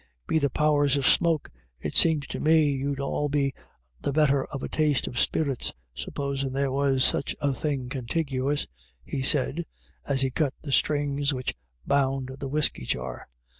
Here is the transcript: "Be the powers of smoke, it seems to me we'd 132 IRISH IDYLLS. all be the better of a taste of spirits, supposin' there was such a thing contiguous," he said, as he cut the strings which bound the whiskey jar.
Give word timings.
"Be 0.27 0.39
the 0.39 0.49
powers 0.49 0.97
of 0.97 1.05
smoke, 1.05 1.51
it 1.79 1.93
seems 1.93 2.25
to 2.29 2.39
me 2.39 2.73
we'd 2.83 2.97
132 2.99 3.03
IRISH 3.03 3.11
IDYLLS. 3.11 3.17
all 3.19 3.29
be 3.29 3.53
the 4.01 4.11
better 4.11 4.45
of 4.45 4.63
a 4.63 4.67
taste 4.67 5.05
of 5.05 5.19
spirits, 5.19 5.73
supposin' 5.93 6.53
there 6.53 6.71
was 6.71 7.03
such 7.03 7.35
a 7.39 7.53
thing 7.53 7.87
contiguous," 7.87 8.65
he 9.03 9.21
said, 9.21 9.63
as 10.05 10.21
he 10.21 10.31
cut 10.31 10.55
the 10.63 10.71
strings 10.71 11.35
which 11.35 11.55
bound 11.85 12.31
the 12.39 12.49
whiskey 12.49 12.85
jar. 12.87 13.27